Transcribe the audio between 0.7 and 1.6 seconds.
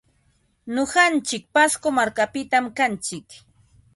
Nuqantsik